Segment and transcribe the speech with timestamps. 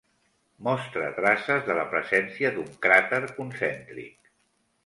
[0.67, 4.35] Mostra traces de la presència d'un cràter concèntric.